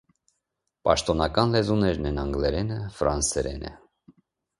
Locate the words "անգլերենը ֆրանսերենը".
2.21-3.75